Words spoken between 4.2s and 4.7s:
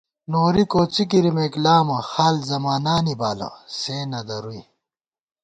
درُوئی